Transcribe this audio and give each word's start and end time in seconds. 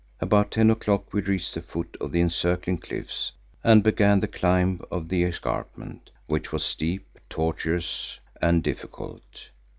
About 0.19 0.49
ten 0.49 0.71
o'clock 0.71 1.13
we 1.13 1.21
reached 1.21 1.53
the 1.53 1.61
foot 1.61 1.95
of 2.01 2.11
the 2.11 2.21
encircling 2.21 2.79
cliffs 2.79 3.33
and 3.63 3.83
began 3.83 4.19
the 4.19 4.27
climb 4.27 4.81
of 4.89 5.09
the 5.09 5.23
escarpment, 5.23 6.09
which 6.25 6.51
was 6.51 6.63
steep, 6.63 7.19
tortuous 7.29 8.19
and 8.41 8.63
difficult. 8.63 9.49